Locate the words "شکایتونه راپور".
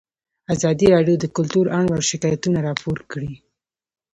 2.11-2.97